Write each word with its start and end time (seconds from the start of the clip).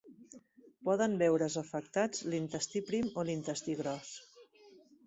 Poden 0.87 1.13
veure's 1.23 1.57
afectats 1.63 2.25
l'intestí 2.35 2.85
prim 2.89 3.13
o 3.25 3.31
l'intestí 3.31 3.79
gros. 3.85 4.15